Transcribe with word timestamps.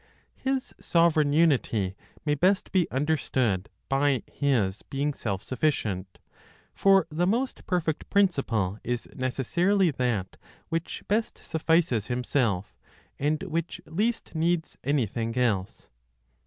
His 0.33 0.73
sovereign 0.79 1.31
unity 1.31 1.95
may 2.25 2.33
best 2.33 2.71
be 2.71 2.89
understood 2.89 3.69
by 3.87 4.23
His 4.33 4.81
being 4.81 5.13
self 5.13 5.43
sufficient; 5.43 6.17
for 6.73 7.05
the 7.11 7.27
most 7.27 7.67
perfect 7.67 8.09
principle 8.09 8.79
is 8.83 9.07
necessarily 9.13 9.91
that 9.91 10.37
which 10.69 11.03
best 11.07 11.37
suffices 11.37 12.07
Himself, 12.07 12.75
and 13.19 13.43
which 13.43 13.79
least 13.85 14.33
needs 14.33 14.75
anything 14.83 15.37
else. 15.37 15.91